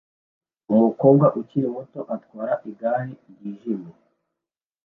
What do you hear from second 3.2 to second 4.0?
ryijimye